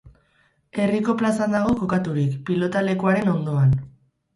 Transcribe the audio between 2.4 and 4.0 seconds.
pilotalekuaren ondoan.